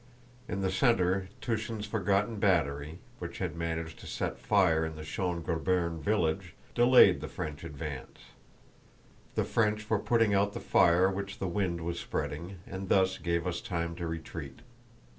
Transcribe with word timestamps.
In 0.47 0.61
the 0.63 0.71
center 0.71 1.29
Túshin's 1.43 1.85
forgotten 1.85 2.37
battery, 2.39 2.97
which 3.19 3.37
had 3.37 3.55
managed 3.55 3.99
to 3.99 4.07
set 4.07 4.39
fire 4.39 4.89
to 4.89 4.95
the 4.95 5.03
Schön 5.03 5.43
Grabern 5.43 5.99
village, 5.99 6.55
delayed 6.73 7.21
the 7.21 7.27
French 7.27 7.63
advance. 7.63 8.17
The 9.35 9.45
French 9.45 9.87
were 9.91 9.99
putting 9.99 10.33
out 10.33 10.53
the 10.53 10.59
fire 10.59 11.07
which 11.11 11.37
the 11.37 11.47
wind 11.47 11.81
was 11.81 11.99
spreading, 11.99 12.57
and 12.65 12.89
thus 12.89 13.19
gave 13.19 13.45
us 13.45 13.61
time 13.61 13.93
to 13.97 14.07
retreat. 14.07 14.61